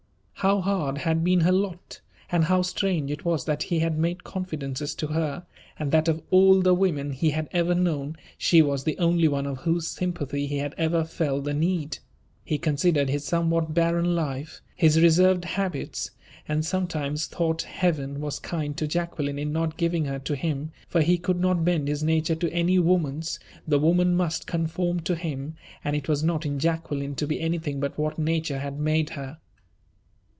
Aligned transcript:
How 0.35 0.59
hard 0.59 0.97
had 0.97 1.23
been 1.23 1.41
her 1.41 1.51
lot; 1.51 2.01
and 2.31 2.45
how 2.45 2.63
strange 2.63 3.11
it 3.11 3.23
was 3.23 3.45
that 3.45 3.61
he 3.61 3.77
had 3.77 3.99
made 3.99 4.23
confidences 4.23 4.95
to 4.95 5.05
her, 5.05 5.45
and 5.77 5.91
that, 5.91 6.07
of 6.07 6.23
all 6.31 6.63
the 6.63 6.73
women 6.73 7.11
he 7.11 7.29
had 7.29 7.47
ever 7.51 7.75
known, 7.75 8.15
she 8.39 8.59
was 8.63 8.83
the 8.83 8.97
only 8.97 9.27
one 9.27 9.45
of 9.45 9.59
whose 9.59 9.85
sympathy 9.87 10.47
he 10.47 10.57
had 10.57 10.73
ever 10.79 11.03
felt 11.03 11.43
the 11.43 11.53
need! 11.53 11.99
He 12.43 12.57
considered 12.57 13.07
his 13.07 13.23
somewhat 13.23 13.75
barren 13.75 14.15
life 14.15 14.63
his 14.75 14.99
reserved 14.99 15.45
habits 15.45 16.09
and 16.47 16.65
sometimes 16.65 17.27
thought 17.27 17.61
Heaven 17.61 18.19
was 18.19 18.39
kind 18.39 18.75
to 18.77 18.87
Jacqueline 18.87 19.37
in 19.37 19.51
not 19.53 19.77
giving 19.77 20.05
her 20.05 20.17
to 20.17 20.35
him, 20.35 20.71
for 20.87 21.01
he 21.01 21.19
could 21.19 21.39
not 21.39 21.63
bend 21.63 21.87
his 21.87 22.01
nature 22.01 22.33
to 22.33 22.51
any 22.51 22.79
woman's 22.79 23.39
the 23.67 23.77
woman 23.77 24.15
must 24.15 24.47
conform 24.47 25.01
to 25.01 25.13
him; 25.15 25.53
and 25.83 25.95
it 25.95 26.07
was 26.09 26.23
not 26.23 26.47
in 26.47 26.57
Jacqueline 26.57 27.13
to 27.13 27.27
be 27.27 27.39
anything 27.39 27.79
but 27.79 27.95
what 27.95 28.17
Nature 28.17 28.57
had 28.57 28.79
made 28.79 29.11
her. 29.11 29.37